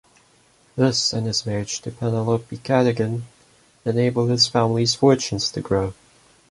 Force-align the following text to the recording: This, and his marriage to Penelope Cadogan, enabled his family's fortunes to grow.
This, 0.75 1.13
and 1.13 1.27
his 1.27 1.45
marriage 1.45 1.79
to 1.81 1.91
Penelope 1.91 2.57
Cadogan, 2.63 3.27
enabled 3.85 4.31
his 4.31 4.47
family's 4.47 4.95
fortunes 4.95 5.51
to 5.51 5.61
grow. 5.61 5.93